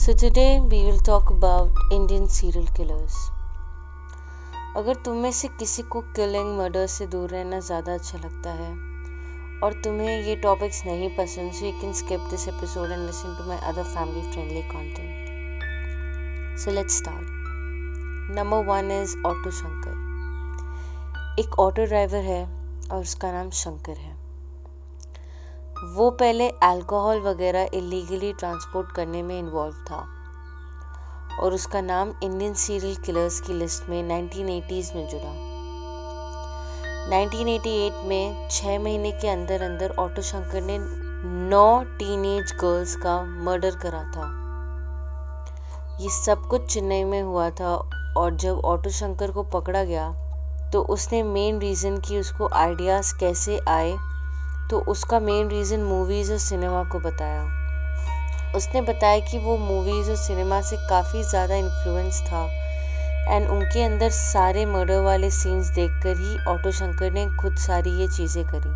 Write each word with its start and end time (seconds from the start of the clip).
So 0.00 0.14
today 0.14 0.60
we 0.60 0.78
will 0.84 0.98
talk 0.98 1.30
about 1.30 1.80
Indian 1.94 2.26
serial 2.34 2.68
killers. 2.76 3.16
अगर 4.76 4.94
तुम 5.04 5.16
में 5.22 5.32
से 5.38 5.48
किसी 5.58 5.82
को 5.94 6.00
किलिंग 6.16 6.56
मर्डर 6.58 6.86
से 6.92 7.06
दूर 7.14 7.30
रहना 7.30 7.58
ज़्यादा 7.66 7.94
अच्छा 7.94 8.18
लगता 8.18 8.52
है, 8.60 8.70
और 9.62 9.74
तुम्हें 9.84 10.22
ये 10.26 10.36
टॉपिक्स 10.44 10.78
नहीं 10.86 11.10
पसंद 11.16 11.52
so 11.52 11.66
you 11.66 11.72
can 11.80 11.92
skip 12.00 12.20
this 12.30 12.46
episode 12.48 12.90
and 12.90 13.02
listen 13.06 13.34
to 13.38 13.44
my 13.48 13.58
other 13.72 13.84
family 13.94 14.22
friendly 14.30 14.62
content 14.70 16.58
so 16.60 16.70
let's 16.70 16.96
start 16.98 17.26
number 18.38 18.64
one 18.70 18.90
is 19.02 19.16
auto 19.26 19.50
Shankar 19.60 21.36
एक 21.42 21.58
ऑटो 21.66 21.84
ड्राइवर 21.84 22.24
है 22.32 22.42
और 22.90 23.00
उसका 23.00 23.32
नाम 23.32 23.50
शंकर 23.64 23.98
है। 23.98 24.09
वो 25.84 26.10
पहले 26.10 26.50
अल्कोहल 26.50 27.20
वगैरह 27.20 27.70
इलीगली 27.74 28.32
ट्रांसपोर्ट 28.32 28.92
करने 28.92 29.22
में 29.22 29.38
इन्वॉल्व 29.38 29.74
था। 29.74 30.06
और 31.40 31.54
उसका 31.54 31.80
नाम 31.80 32.12
इंडियन 32.22 32.54
सीरियल 32.54 32.96
किलर्स 32.96 33.40
की 33.40 33.52
लिस्ट 33.52 33.88
में 33.88 34.02
1980s 34.02 34.94
में 34.94 35.08
जुड़ा। 35.08 35.30
1988 37.08 38.04
में 38.04 38.48
छः 38.50 38.78
महीने 38.78 39.12
के 39.12 39.28
अंदर 39.28 39.62
अंदर 39.62 39.90
ऑटो 39.90 40.22
शंकर 40.22 40.60
ने 40.60 40.78
नौ 41.48 41.84
टीनेज 41.84 42.52
गर्ल्स 42.52 42.96
का 42.96 43.22
मर्डर 43.22 43.70
करा 43.70 44.02
था। 44.02 44.26
ये 46.00 46.10
सब 46.10 46.48
कुछ 46.48 46.74
चेन्नई 46.74 47.04
में 47.04 47.22
हुआ 47.22 47.50
था 47.50 47.90
और 48.16 48.36
जब 48.36 48.60
ऑटो 48.64 48.90
शंकर 48.90 49.30
को 49.30 49.42
पकड़ा 49.42 49.84
गया 49.84 50.12
तो 50.70 50.82
उसने 50.82 51.22
मेन 51.22 51.58
रीज़न 51.58 52.00
कि 52.00 52.18
उसको 52.18 52.48
आइडियाज़ 52.48 53.18
कैसे 53.18 53.58
आए 53.68 54.09
तो 54.70 54.78
उसका 54.88 55.20
मेन 55.20 55.48
रीज़न 55.48 55.82
मूवीज़ 55.82 56.32
और 56.32 56.38
सिनेमा 56.38 56.82
को 56.84 57.00
बताया। 57.00 57.42
उसने 58.56 58.80
बताया 58.80 59.18
कि 59.20 59.38
वो 59.38 59.56
मूवीज़ 59.56 60.10
और 60.10 60.16
सिनेमा 60.16 60.60
से 60.60 60.76
काफ़ी 60.88 61.22
ज़्यादा 61.22 61.54
इन्फ्लुएंस 61.54 62.20
था। 62.22 62.44
एंड 63.28 63.48
उनके 63.48 63.82
अंदर 63.82 64.10
सारे 64.10 64.66
मर्डर 64.66 65.00
वाले 65.00 65.30
सीन्स 65.30 65.70
देखकर 65.70 66.16
ही 66.16 66.36
ऑटो 66.48 66.70
शंकर 66.70 67.10
ने 67.10 67.26
खुद 67.36 67.56
सारी 67.56 67.90
ये 67.90 68.08
चीज़ें 68.08 68.44
करी। 68.44 68.70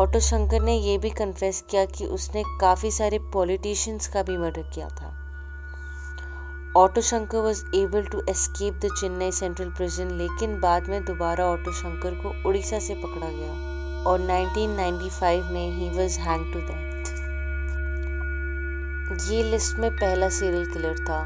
ऑटो 0.00 0.20
शंकर 0.20 0.62
ने 0.62 0.74
ये 0.74 0.98
भी 0.98 1.10
कन्फेस 1.10 1.64
किया 1.70 1.84
कि 1.84 2.06
उसने 2.06 2.42
काफ़ी 2.60 2.90
सारे 2.90 3.18
पॉलिटिशियंस 3.32 4.06
का 4.06 4.22
भी 4.22 4.36
मर्डर 4.36 4.70
किया 4.74 4.88
था। 4.88 5.16
Auto 6.76 7.00
Shankar 7.00 7.38
was 7.38 7.64
able 7.74 8.04
to 8.04 8.22
escape 8.28 8.74
the 8.74 8.90
Chennai 9.00 9.30
central 9.32 9.70
prison 9.70 10.10
लेकिन 10.10 10.58
बाद 10.60 10.88
में 10.88 11.04
दोबारा 11.04 11.46
ऑटो 11.46 11.72
शंकर 11.72 12.14
को 12.14 12.48
उड़ीसा 12.48 12.78
से 12.78 12.94
पकड़ा 12.94 13.28
गया। 13.28 13.78
और 14.06 14.20
1995 14.20 15.50
में 15.50 15.70
ही 15.70 15.90
वॉज़ 15.90 16.20
हैंग 16.20 16.52
टू 16.52 16.60
डेथ 16.60 16.90
ये 19.30 19.42
लिस्ट 19.42 19.78
में 19.78 19.90
पहला 19.90 20.28
सीरियल 20.28 20.72
किलर 20.72 20.94
था 20.98 21.20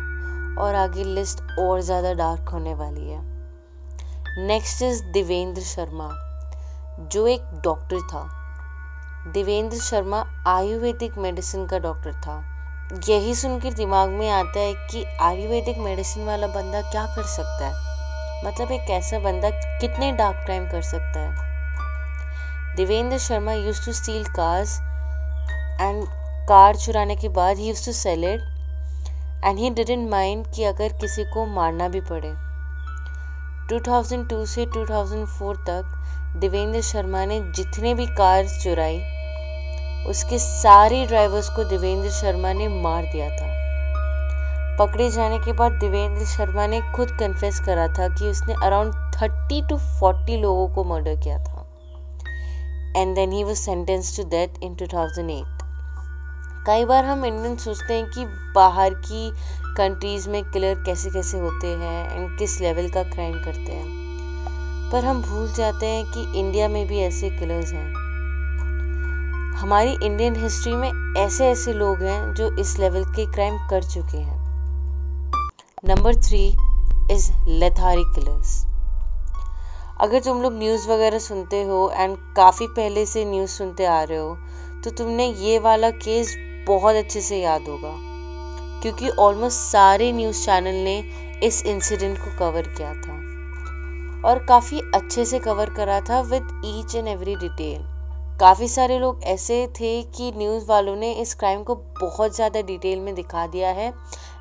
और 0.62 0.75
आगे 0.75 1.05
लिस्ट 1.05 1.58
और 1.58 1.80
ज़्यादा 1.80 2.12
डार्क 2.12 2.48
होने 2.48 2.75
वाली 2.75 3.11
है। 3.11 3.20
नेक्स्ट 4.47 4.83
इज़ 4.83 5.05
देवेंद्र 5.05 5.62
शर्मा 5.62 6.08
जो 7.12 7.27
एक 7.27 7.41
डॉक्टर 7.64 8.00
था। 8.00 8.41
देवेंद्र 9.33 9.77
शर्मा 9.77 10.27
आयुर्वेदिक 10.47 11.19
मेडिसिन 11.19 11.67
का 11.67 11.78
डॉक्टर 11.78 12.12
था। 12.12 12.45
यही 13.08 13.34
सुनकर 13.34 13.72
दिमाग 13.72 14.08
में 14.08 14.30
आता 14.30 14.61
है 14.61 14.75
कि 14.75 15.05
आयुर्वेदिक 15.05 15.78
मेडिसिन 15.78 16.25
वाला 16.25 16.47
बंदा 16.47 16.83
क्या 16.83 17.06
कर 17.06 17.22
सकता 17.22 17.67
है? 17.67 17.72
मतलब 18.45 18.72
एक 18.72 18.91
ऐसा 18.91 19.19
बंदा 19.19 19.50
कितने 19.50 20.12
डार्क 20.12 20.36
क्राइम 20.45 20.69
कर 20.69 20.83
सकता 20.83 21.20
है? 21.20 21.53
Devendra 22.77 23.19
Sharma 23.19 23.53
use 23.53 23.84
to 23.84 23.92
steal 23.92 24.25
cars 24.36 24.70
and 25.80 26.05
car 26.48 26.77
चुराने 26.77 27.17
के 27.17 27.28
बाद 27.28 27.56
ही 27.56 27.69
use 27.69 27.84
to 27.86 27.92
sell 27.92 28.25
it 28.25 29.44
and 29.44 29.58
he 29.58 29.70
didn't 29.70 30.11
mind 30.11 30.47
कि 30.47 30.64
अगर 30.64 30.92
किसी 30.92 31.25
को 31.25 31.45
मारना 31.47 31.89
भी 31.89 32.00
पड़े। 32.00 32.33
2002 33.69 34.45
से 34.47 34.67
2004 34.67 35.56
तक 35.69 36.36
देवेंद्र 36.36 36.80
शर्मा 36.83 37.24
ने 37.24 37.40
जितने 37.57 37.95
भी 37.95 38.07
कार्स 38.07 38.62
चुराई, 38.64 38.98
उसके 40.08 40.39
सारे 40.39 41.05
ड्राइवर्स 41.06 41.48
को 41.48 41.64
देवेंद्र 41.64 42.11
शर्मा 42.11 42.52
ने 42.52 42.68
मार 42.83 43.02
दिया 43.02 43.29
था। 43.30 43.52
पकड़े 44.79 45.11
जाने 45.11 45.39
के 45.39 45.52
बाद 45.52 45.73
देवेंद्र 45.73 46.24
शर्मा 46.27 46.67
ने 46.67 46.80
खुद 46.96 47.17
कन्फेस 47.20 47.61
करा 47.61 47.89
था 47.89 48.08
कि 48.08 48.29
उसने 48.29 48.55
अराउंड 48.64 48.95
थर्टी 49.14 49.62
टू 49.62 49.77
फोर्टी 50.01 50.36
लोगों 50.36 50.68
को 50.68 50.85
मर्डर 50.85 51.17
किया 51.17 51.39
था। 51.39 51.54
And 52.96 53.14
then 53.14 53.32
he 53.32 53.44
was 53.44 53.56
sentence 53.56 54.16
to 54.16 54.22
death 54.22 54.48
in 54.62 54.74
2008 54.74 55.62
कई 56.66 56.84
बार 56.84 57.05
हम 57.05 57.24
इंडियन 57.24 57.56
सोचते 57.56 57.94
हैं 57.94 58.10
कि 58.10 58.24
बाहर 58.55 58.94
की 58.94 59.30
कंट्रीज़ 59.77 60.28
में 60.28 60.44
किलर 60.44 60.74
कैसे 60.74 61.10
कैसे 61.10 61.38
होते 61.38 61.66
हैं 61.66 62.16
एंड 62.16 62.38
किस 62.38 62.60
लेवल 62.60 62.88
का 62.88 63.02
क्राइम 63.02 63.34
करते 63.34 63.72
हैं। 63.72 64.90
पर 64.92 65.05
हम 65.05 65.22
भूल 65.22 65.52
जाते 65.52 65.86
हैं 65.86 66.05
कि 66.06 66.40
इंडिया 66.40 66.68
में 66.68 66.86
भी 66.86 66.98
ऐसे 66.98 67.30
किलर्स 67.30 67.72
हैं। 67.72 67.94
हमारी 69.56 69.96
इंडियन 70.02 70.36
हिस्ट्री 70.36 70.72
में 70.72 71.14
ऐसे 71.18 71.46
ऐसे 71.46 71.72
लोग 71.72 72.02
हैं 72.02 72.34
जो 72.34 72.56
इस 72.56 72.78
लेवल 72.78 73.05
के 73.05 73.32
क्राइम 73.32 73.58
कर 73.70 73.82
चुके 73.82 74.18
हैं। 74.18 74.44
Number 75.88 76.14
three 76.14 76.46
is 77.11 77.32
Nithari 77.48 78.05
killers 78.14 78.73
अगर 79.96 80.20
तुम 80.20 80.42
लोग 80.42 80.52
न्यूज़ 80.52 80.88
वगैरह 80.88 81.18
सुनते 81.18 81.62
हो 81.62 81.90
एंड 81.94 82.16
काफ़ी 82.36 82.66
पहले 82.66 83.05
से 83.06 83.24
न्यूज़ 83.24 83.50
सुनते 83.50 83.84
आ 83.84 84.02
रहे 84.02 84.18
हो 84.18 84.36
तो 84.84 84.90
तुमने 84.90 85.27
ये 85.27 85.58
वाला 85.58 85.90
केस 85.90 86.34
बहुत 86.66 86.96
अच्छे 86.96 87.20
से 87.20 87.38
याद 87.38 87.68
होगा। 87.68 87.92
क्योंकि 88.82 89.08
ऑलमोस्ट 89.08 89.60
सारे 89.60 90.10
न्यूज़ 90.12 90.44
चैनल 90.44 90.74
ने 90.74 91.02
इस 91.42 91.64
इंसिडेंट 91.66 92.18
को 92.18 92.36
कवर 92.38 92.62
किया 92.68 92.92
था। 92.94 93.12
और 94.28 94.44
काफ़ी 94.44 94.80
अच्छे 94.94 95.24
से 95.24 95.38
कवर 95.38 95.70
करा 95.70 96.00
था 96.00 96.20
with 96.20 96.48
each 96.64 96.94
and 96.94 97.08
every 97.08 97.34
detail 97.36 97.82
काफ़ी 98.40 98.68
सारे 98.68 98.98
लोग 98.98 99.22
ऐसे 99.24 99.66
थे 99.80 100.02
कि 100.02 100.32
न्यूज़ 100.36 100.66
वालों 100.68 100.96
ने 100.96 101.12
इस 101.12 101.34
क्राइम 101.34 101.62
को 101.62 101.74
बहुत 102.00 102.34
ज़्यादा 102.34 102.61
डिटेल 102.62 103.00
में 103.00 103.14
दिखा 103.14 103.46
दिया 103.46 103.70
है। 103.70 103.92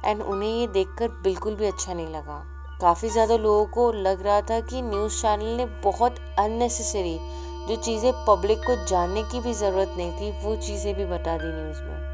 एंड 0.06 0.22
उन्हें 0.22 0.50
ये 0.50 0.68
देखकर 0.68 1.08
बिल्कुल 1.24 1.56
भी 1.56 1.66
अच्छा 1.66 1.94
नहीं 1.94 2.08
लगा। 2.08 2.44
काफ़ी 2.84 3.10
ज़्यादा 3.10 3.36
लोगों 3.38 3.66
को 3.66 3.92
लग 3.94 4.24
रहा 4.24 4.40
था 4.42 4.60
कि 4.62 4.82
न्यूज़ 4.82 5.22
चैनल 5.22 5.58
ने 5.58 5.66
बहुत 5.84 6.16
अननेसेसरी 6.40 7.18
जो 7.68 7.76
चीज़ें 7.76 8.12
पब्लिक 8.28 8.60
को 8.60 8.76
जानने 8.86 9.24
की 9.24 9.40
भी 9.40 9.54
ज़रूरत 9.54 9.94
नहीं 9.98 10.12
थी, 10.12 10.32
वो 10.44 10.56
चीज़ें 10.58 10.94
भी 10.96 11.06
बता 11.06 11.38
दी 11.38 11.48
न्यूज़ 11.48 11.82
में। 11.84 12.12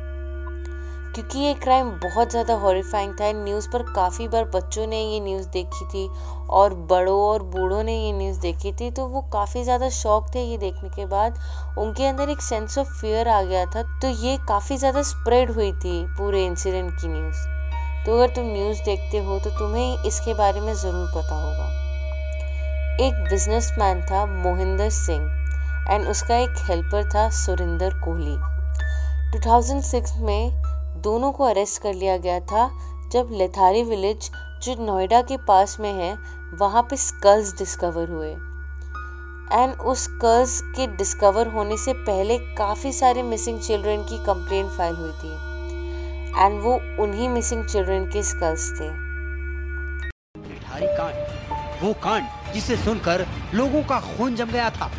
क्योंकि 1.16 1.40
ये 1.40 1.54
क्राइम 1.54 1.90
बहुत 2.04 2.32
ज़्यादा 2.32 2.56
हॉरीफाइंग 2.56 3.14
था। 3.14 3.32
न्यूज़ 3.34 3.70
पर 3.70 3.84
काफ़ी 3.94 4.28
बार 4.28 4.46
बच्चों 4.46 4.88
ने 4.88 5.02
ये 5.04 5.20
न्यूज़ 5.20 5.48
देखी 5.50 5.86
थी 5.86 6.08
और 6.52 6.74
बड़ों 6.92 7.20
और 7.22 7.44
बूढ़ों 7.46 7.84
ने 7.84 7.98
ये 7.98 8.12
न्यूज़ 8.14 8.40
देखी 8.40 8.72
थी 8.72 8.92
तो 8.92 9.08
वो 9.08 9.22
काफ़ी 9.34 9.64
ज़्यादा 9.64 9.90
शौक 9.90 10.34
थे 10.36 10.44
ये 10.44 10.58
देखने 10.58 10.90
के 10.90 11.06
बाद। 11.08 11.40
उनके 11.78 12.06
अंदर 12.06 12.30
एक 12.30 12.42
सेंस 12.42 12.78
ऑफ़ 12.78 13.00
फियर 13.02 13.28
आ 13.28 13.42
गया 13.44 13.66
था 13.66 13.84
तो 14.02 14.10
ये 14.26 14.38
काफ़ी 14.48 14.78
ज़्यादा 14.78 15.02
स्प्रेड 15.04 15.52
हुई 15.52 15.72
थी 15.74 16.04
पूरे 16.18 16.46
इंसिडेंट 16.46 16.92
की 16.92 17.08
न्यूज़ 17.08 17.48
तो 18.06 18.16
अगर 18.16 18.34
तुम 18.36 18.46
न्यूज़ 18.46 18.84
देखते 18.84 19.18
हो 19.18 19.40
तो 19.40 19.50
तुम्हें 19.50 20.04
इसके 20.04 20.34
बारे 20.34 20.62
में 20.62 20.74
ज़रूर 20.74 21.08
पता 21.16 21.36
होगा। 21.36 21.68
एक 23.06 23.14
बिजनेसमैन 23.14 24.02
था, 24.02 24.26
मोहिंदर 24.26 24.90
सिंह 24.90 25.24
एंड 25.92 26.08
उसका 26.08 26.38
एक 26.38 26.56
हेल्पर 26.70 27.10
था, 27.10 27.30
सुरिंदर 27.30 27.94
कोहली। 27.94 28.38
2006 29.32 30.20
में 30.22 30.52
दोनों 31.02 31.32
को 31.32 31.44
अरेस्ट 31.44 31.82
कर 31.82 31.94
लिया 31.94 32.18
गया 32.18 32.40
था, 32.40 32.70
जब 33.12 33.30
लेथारी 33.32 33.84
विलेज 33.84 34.32
जो 34.64 34.76
नोएडा 34.86 35.22
के 35.22 35.38
पास 35.38 35.80
में 35.80 35.94
है, 35.94 36.18
वहाँ 36.54 36.84
पे 36.84 36.96
स्कल्स 36.98 37.58
डिस्कवर 37.58 38.10
हुए। 38.10 38.32
एंड 39.54 39.74
उस 39.82 40.04
स्कल्स 40.04 40.62
के 40.62 40.88
डिस्कवर 40.88 41.48
होने 41.48 41.78
से 41.78 41.94
पहले 41.94 42.38
काफ़ी 42.38 42.94
सारे 42.94 43.24
मिसिंग 43.24 43.60
चिल्ड्रन 43.60 44.04
की 44.04 44.18
कंप्लेंट 44.18 44.72
फ़ाइल 44.72 44.96
हुई 44.96 45.12
थी। 45.12 45.49
एंड 46.38 46.60
वो 46.62 46.74
उन्हीं 47.04 47.30
मिसिंग 47.30 47.66
चिल्ड्रन 47.66 48.06
के 48.06 48.24
स्कल्स 48.24 48.72
थे। 48.72 48.90
कांड, 50.98 51.16
वो 51.82 51.94
कांड 51.94 52.54
जिसे 52.54 52.76
सुनकर 52.78 53.26
लोगों 53.54 53.84
का 53.84 54.00
खून 54.00 54.36
जम 54.36 54.46
गया 54.46 54.70
था। 54.70 54.92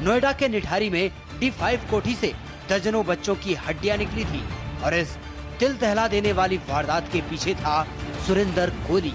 नोएडा 0.00 0.32
के 0.32 0.48
निठारी 0.48 0.90
में 0.90 1.10
डी 1.40 1.50
फाइव 1.50 1.80
कोठी 1.90 2.14
से 2.14 2.32
दर्जनों 2.68 3.04
बच्चों 3.06 3.34
की 3.34 3.54
हड्डियाँ 3.54 3.96
निकली 3.96 4.24
थी 4.24 4.42
और 4.84 4.94
इस 4.94 5.16
दिल 5.60 5.76
दहला 5.76 6.08
देने 6.08 6.32
वाली 6.32 6.56
वारदात 6.56 7.08
के 7.12 7.20
पीछे 7.20 7.54
था 7.54 7.86
सुरेंदर 8.26 8.70
कोहली। 8.70 9.12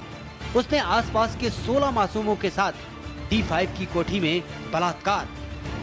उसने 0.56 0.80
आसपास 0.80 1.38
के 1.42 1.50
16 1.50 1.92
मासूमों 1.92 2.36
के 2.36 2.50
साथ 2.50 2.72
डी 3.30 3.42
फाइव 3.44 3.74
की 3.78 3.86
कोठी 3.86 4.20
में 4.20 4.44
बलात्कार 4.74 5.28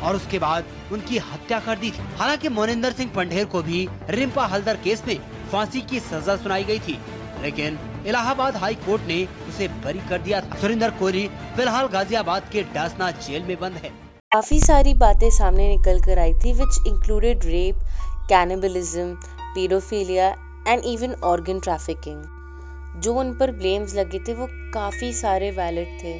और 0.03 0.17
उसके 0.17 0.39
बाद 0.39 0.65
उनकी 0.93 1.19
हत्या 1.19 1.61
कर 1.61 1.79
दी 1.79 1.91
थी। 1.91 2.03
हालाँकि 2.19 2.49
मोनिंदर 2.49 2.93
सिंह 2.93 3.11
पंडेर 3.17 3.45
को 3.45 3.63
भी 3.63 3.89
रिम्पा 4.11 4.47
हल्दर 4.47 4.77
केस 4.77 5.03
में 5.07 5.19
फांसी 5.53 5.81
की 5.81 6.01
सजा 6.01 6.37
सुनाई 6.37 6.65
गई 6.65 6.79
थी। 6.79 6.99
लेकिन 7.43 7.79
इलाहाबाद 8.07 8.57
हाई 8.57 8.75
कोर्ट 8.75 9.03
ने 9.03 9.25
उसे 9.49 9.69
बरी 9.69 9.99
कर 9.99 10.19
दिया 10.19 10.41
था। 10.41 10.57
सुरेंदर 10.57 10.91
कोहली, 10.91 11.29
फ़िलहाल 11.57 11.87
गाजियाबाद 11.87 12.43
के 12.53 12.63
डासना 12.63 13.11
जेल 13.11 13.43
में 13.43 13.61
बंद 13.61 13.73
है। 13.73 13.91
काफ़ी 14.33 14.61
सारी 14.61 14.95
बातें 14.95 15.31
सामने 15.31 15.69
निकल 15.69 16.01
कर 16.01 16.19
आई 16.19 16.33
थी 16.35 16.53
which 16.53 16.79
included 16.87 17.45
rape 17.45 17.77
cannibalism 18.29 19.17
pedophilia 19.57 20.33
and 20.69 20.83
even 20.85 21.15
organ 21.25 21.61
trafficking 21.61 23.01
जो 23.03 23.15
उन 23.15 23.33
पर 23.39 23.51
ब्लेम्स 23.51 23.95
लगे 23.95 24.19
थे, 24.19 24.35
वो 24.35 24.47
काफ़ी 24.75 25.13
सारे 25.13 25.51
वैलिड 25.51 25.87
थे, 25.87 26.13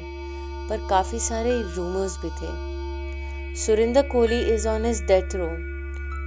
पर 0.69 0.87
काफ़ी 0.89 1.19
सारे 1.19 1.51
रूमर्स 1.75 2.17
भी 2.17 2.29
थे। 2.29 3.55
Surinder 3.55 4.07
Kohli 4.07 4.39
is 4.53 4.67
on 4.67 4.85
his 4.85 5.01
death 5.01 5.35
row 5.35 5.47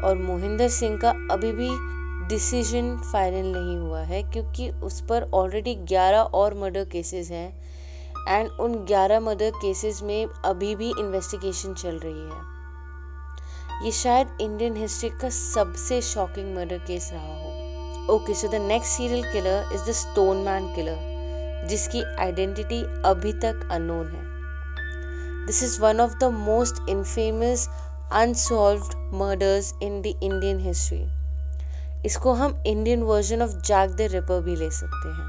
और 0.06 0.18
मोहिंदर 0.18 0.68
सिंह 0.68 0.96
का 0.96 1.10
अभी 1.30 1.52
भी 1.52 1.68
डिसीज़न 2.28 2.96
फाइनल 3.12 3.46
नहीं 3.52 3.76
हुआ 3.78 4.00
है 4.00 4.22
क्योंकि 4.22 4.68
उस 4.84 5.00
पर 5.00 5.30
ऑलरेडी 5.34 5.74
11 5.86 6.34
और 6.34 6.54
मर्डर 6.54 6.84
केसेस 6.84 7.30
हैं 7.30 7.48
एंड 8.28 8.50
उन 8.60 8.74
11 8.86 9.20
मर्डर 9.20 9.50
केसेस 9.50 10.02
में 10.02 10.26
अभी 10.26 10.74
भी 10.74 10.88
इन्वेस्टिगेशन 10.90 11.74
चल 11.74 11.98
रही 12.04 12.20
है। 12.20 13.84
ये 13.84 13.90
शायद 13.92 14.36
इंडियन 14.40 14.76
हिस्ट्री 14.76 15.10
का 15.10 15.28
सबसे 15.30 16.00
शॉकिंग 16.02 16.54
मर्डर 16.56 16.78
केस 16.78 17.10
रहा 17.12 17.34
हो। 17.34 18.14
Okay 18.14 18.34
so 18.34 18.48
the 18.48 18.60
next 18.62 18.96
serial 18.96 19.32
killer 19.32 19.74
is 19.74 19.90
the 19.90 19.92
stone 19.94 20.36
man 20.36 20.74
killer 20.74 21.66
जिसकी 21.68 22.02
आइडेंटिटी 22.20 22.82
अभी 23.06 23.32
तक 23.40 23.68
अनोन 23.72 24.06
है। 24.06 25.46
This 25.46 25.62
is 25.62 25.80
one 25.82 26.00
of 26.00 26.16
the 26.18 26.24
most 26.24 26.88
infamous 26.88 27.68
unsolved 28.12 28.94
murders 29.14 29.72
in 29.82 30.00
the 30.02 30.06
Indian 30.22 30.60
history 30.60 31.04
इसको 32.04 32.32
हम 32.32 32.62
Indian 32.66 33.02
version 33.02 33.42
of 33.42 33.50
Jack 33.50 33.90
the 33.90 34.08
Ripper 34.12 34.40
भी 34.40 34.56
ले 34.56 34.70
सकते 34.70 35.08
हैं। 35.08 35.28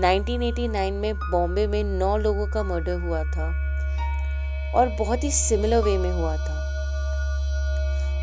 1989 0.00 0.90
में 0.92 1.14
बॉम्बे 1.30 1.66
में 1.66 1.82
नौ 1.84 2.16
लोगों 2.16 2.46
का 2.46 2.62
मर्डर 2.62 3.00
हुआ 3.00 3.22
था 3.24 3.46
और 4.74 4.88
बहुत 4.98 5.24
ही 5.24 5.30
सिमिलर 5.30 5.82
वे 5.82 5.96
में 5.98 6.12
हुआ 6.12 6.36
था। 6.36 6.64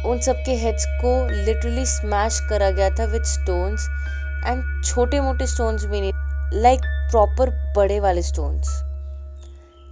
उन 0.05 0.19
सबके 0.19 0.55
हेड्स 0.55 0.85
को 0.85 1.15
लिटरली 1.45 1.85
स्मैश 1.85 2.39
करा 2.49 2.69
गया 2.71 2.89
था 2.89 3.05
विद 3.05 3.23
स्टोन्स 3.23 3.87
एंड 4.47 4.63
छोटे 4.85 5.19
मोटे 5.19 5.47
स्टोन्स 5.47 5.85
भी 5.85 6.01
नहीं 6.01 6.61
लाइक 6.61 6.81
प्रॉपर 7.11 7.49
बड़े 7.75 7.99
वाले 7.99 8.21
स्टोन्स 8.21 8.67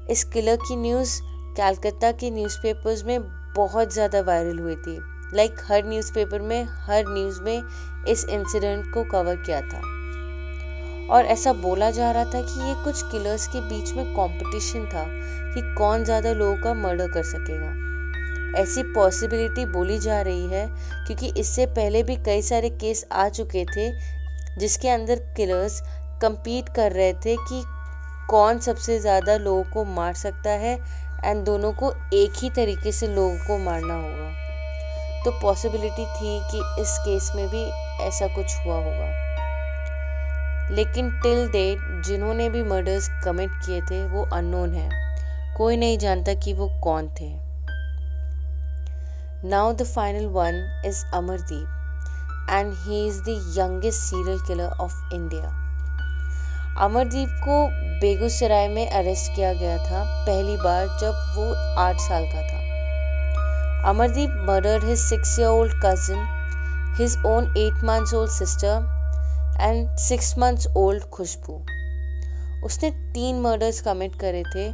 इस 0.10 0.24
किलर 0.24 0.56
की 0.56 0.76
न्यूज़ 0.76 1.20
कैलकाता 1.58 2.12
के 2.12 2.30
न्यूज़पेपर्स 2.32 3.04
में 3.04 3.20
बहुत 3.56 3.94
ज़्यादा 3.94 4.22
वायरल 4.22 4.60
हुई 4.60 4.76
थी। 4.76 5.11
लाइक 5.34 5.52
like, 5.52 5.64
हर 5.68 5.86
न्यूज़पेपर 5.86 6.42
में 6.42 6.64
हर 6.64 7.04
न्यूज़ 7.08 7.42
में 7.42 7.64
इस 8.08 8.26
इंसिडेंट 8.26 8.94
को 8.94 9.04
कवर 9.04 9.36
किया 9.36 9.62
था। 9.62 9.82
और 11.10 11.26
ऐसा 11.26 11.54
बोला 11.54 11.92
जा 11.92 12.12
रहा 12.12 12.26
था 12.26 12.42
कि 12.42 12.68
ये 12.68 12.74
कुछ 12.84 13.02
किलर्स 13.04 13.48
के 13.48 13.62
बीच 13.62 13.94
में 13.94 14.06
कंपटीशन 14.06 14.86
था 14.86 15.06
कि 15.54 15.62
कौन 15.78 16.04
ज़्यादा 16.04 16.34
लोगों 16.34 16.58
का 16.58 16.74
मर्डर 16.74 17.08
कर 17.08 17.24
सकेगा। 17.24 18.62
ऐसी 18.62 18.84
पॉसिबिलिटी 18.84 19.66
बोली 19.66 20.00
जा 20.00 20.22
रही 20.22 20.46
है 20.46 20.68
क्योंकि 21.08 21.32
इससे 21.40 21.66
पहले 21.66 22.04
भी 22.04 22.16
कई 22.16 22.42
सारे 22.42 22.70
केस 22.70 23.06
आ 23.12 23.30
चुके 23.30 23.66
थे 23.66 23.92
जिसके 24.58 24.90
अंदर 24.90 25.20
किलर्स 25.38 25.82
compete 26.24 26.76
कर 26.76 26.92
रहे 26.92 27.14
थे 27.14 27.36
कि 27.36 27.64
कौन 28.30 28.60
सबसे 28.60 29.00
ज़्यादा 29.00 29.38
लोगों 29.38 29.64
को 29.64 29.86
मार 29.86 30.14
सकता 30.14 30.50
है 30.50 30.78
एंड 31.26 31.44
दोनों 31.44 31.72
को 31.74 31.94
एक 32.14 32.32
ही 32.38 32.50
तरीके 32.50 32.92
से 32.92 33.08
लोगों 33.08 33.38
को 33.38 33.58
मारना 33.58 33.94
होगा। 33.94 34.41
तो 35.26 35.32
पॉसिबिलिटी 35.32 36.06
थी 36.06 36.42
कि 36.52 36.82
इस 36.82 36.98
केस 37.00 37.32
में 37.36 37.50
भी 37.50 37.64
ऐसा 38.04 38.28
कुछ 38.28 38.58
हुआ 38.66 38.76
होगा। 38.76 39.32
लेकिन 40.72 41.20
टिल 41.20 41.48
डेट 41.48 42.04
जिन्होंने 42.06 42.50
भी 42.50 42.64
मर्डर्स 42.64 43.10
कमिट 43.24 43.50
किए 43.66 43.82
थे, 43.82 44.08
वो 44.08 44.24
अननोन 44.34 44.74
है। 44.74 45.12
कोई 45.58 45.78
नहीं 45.78 45.98
जानता 45.98 46.34
कि 46.34 46.54
वो 46.54 46.70
कौन 46.84 47.08
थे। 47.08 47.52
Now 49.50 49.74
the 49.74 49.84
final 49.84 50.26
one 50.26 50.82
is 50.86 51.06
Amardeep 51.14 51.78
and 52.50 52.74
he 52.78 53.08
is 53.08 53.22
the 53.22 53.36
youngest 53.36 54.14
serial 54.14 54.40
killer 54.42 54.70
of 54.82 55.22
India. 55.22 55.54
Amardeep 56.78 57.30
को 57.30 57.68
बेगूसराय 58.00 58.68
में 58.68 58.90
अरेस्ट 58.90 59.36
किया 59.36 59.54
गया 59.54 59.78
था 59.78 60.26
पहली 60.26 60.58
बार 60.58 60.88
जब 60.88 61.34
वो 61.36 61.76
आठ 61.82 61.96
साल 61.96 62.26
का 62.26 62.42
था। 62.42 62.61
Amardeep 63.86 64.30
murdered 64.48 64.84
his 64.84 65.00
six 65.00 65.40
year 65.40 65.48
old 65.50 65.74
cousin 65.86 66.18
his 66.98 67.18
own 67.26 67.46
eight 67.58 67.84
months 67.84 68.14
old 68.14 68.32
sister 68.32 69.58
and 69.62 69.98
six 69.98 70.38
months 70.38 70.68
old 70.78 71.04
Khushbu 71.04 71.54
उसने 72.66 72.92
तीन 73.14 73.40
मर्डर्स 73.42 73.82
कमिट 73.82 74.16
करे 74.16 74.44
थे 74.56 74.68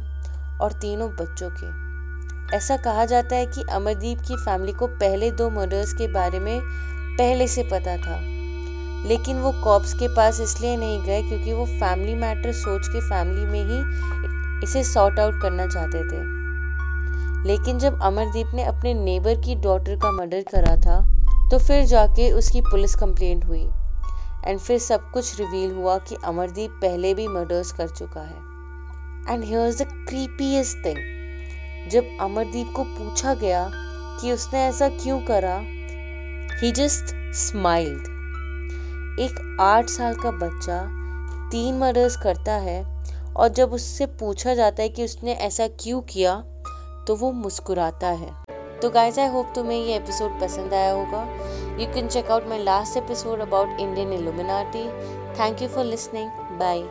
और 0.64 0.72
तीनों 0.72 1.08
बच्चों 1.10 1.50
के। 1.50 2.56
ऐसा 2.56 2.76
कहा 2.76 3.04
जाता 3.04 3.36
है 3.36 3.46
कि 3.46 3.62
अमरदीप 3.70 4.18
की 4.18 4.36
फैमिली 4.36 4.72
को 4.72 4.86
पहले 4.86 5.30
दो 5.30 5.50
मर्डर्स 5.50 5.92
के 5.92 6.12
बारे 6.12 6.38
में 6.38 6.60
पहले 7.18 7.48
से 7.48 7.62
पता 7.62 7.96
था। 7.96 8.20
लेकिन 9.08 9.36
वो 9.36 9.52
कॉप्स 9.52 9.94
के 9.94 10.14
पास 10.16 10.40
इसलिए 10.40 10.76
नहीं 10.76 11.02
गए 11.02 11.22
क्योंकि 11.22 11.52
वो 11.52 11.66
फैमिली 11.66 12.14
मैटर 12.14 12.52
सोच 12.52 12.88
के 12.88 13.00
फैमिली 13.00 13.46
में 13.46 13.64
ही 13.64 14.64
इसे 14.64 14.84
सॉर्ट 14.84 15.18
आउट 15.18 15.42
करना 15.42 15.66
चाहते 15.66 15.98
थे। 15.98 16.37
लेकिन 17.48 17.78
जब 17.78 18.00
अमरदीप 18.02 18.46
ने 18.54 18.64
अपने 18.64 18.94
नेबर 18.94 19.34
की 19.34 19.54
डॉटर 19.54 19.96
का 19.96 20.10
मर्डर 20.12 20.42
करा 20.42 20.76
था 20.76 21.00
तो 21.50 21.58
फिर 21.58 21.84
जाके 21.84 22.30
उसकी 22.32 22.60
पुलिस 22.60 22.94
कंप्लेंट 22.94 23.44
हुई। 23.44 23.62
एंड 24.46 24.58
फिर 24.58 24.78
सब 24.78 25.10
कुछ 25.10 25.38
रिवील 25.40 25.70
हुआ 25.74 25.98
कि 25.98 26.16
अमरदीप 26.24 26.70
पहले 26.70 27.14
भी 27.14 27.28
मर्डर्स 27.28 27.72
कर 27.72 27.88
चुका 27.88 28.20
है। 28.20 29.34
And 29.34 29.44
here 29.44 29.68
is 29.68 29.82
the 29.82 29.86
creepiest 30.08 30.84
thing 30.86 31.90
जब 31.90 32.04
अमरदीप 32.20 32.72
को 32.76 32.84
पूछा 32.84 33.34
गया 33.34 33.70
कि 34.20 34.32
उसने 34.32 34.58
ऐसा 34.58 34.88
क्यों 34.88 35.20
करा 35.20 35.56
ही 36.62 36.72
जस्ट 36.72 37.14
स्माइल्ड 37.34 38.00
एक 39.20 39.56
आठ 39.60 39.88
साल 39.88 40.14
का 40.14 40.30
बच्चा 40.30 40.80
तीन 41.50 41.78
मर्डर्स 41.78 42.16
करता 42.16 42.52
है 42.52 42.82
और 43.36 43.48
जब 43.48 43.72
उससे 43.72 44.06
पूछा 44.06 44.54
जाता 44.54 44.82
है 44.82 44.88
कि 44.88 45.04
उसने 45.04 45.32
ऐसा 45.32 45.66
क्यों 45.66 46.00
किया 46.02 46.34
तो 47.08 47.14
वो 47.16 47.30
मुस्कुराता 47.32 48.08
है। 48.08 48.32
तो 48.82 48.90
गाइज़ 48.90 49.20
आई 49.20 49.26
होप 49.26 49.52
तुम्हें 49.54 49.78
ये 49.78 49.96
एपिसोड 49.96 50.40
पसंद 50.40 50.74
आया 50.74 50.92
होगा। 50.92 51.22
You 51.80 51.86
can 51.94 52.08
check 52.08 52.30
out 52.30 52.48
my 52.48 52.62
last 52.62 52.96
episode 52.96 53.40
about 53.40 53.80
Indian 53.80 54.12
Illuminati 54.12 54.84
thank 55.38 55.62
you 55.62 55.68
for 55.68 55.84
listening 55.84 56.30
bye 56.58 56.82